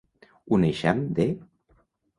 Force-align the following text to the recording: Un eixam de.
Un 0.57 0.65
eixam 0.69 1.05
de. 1.21 1.29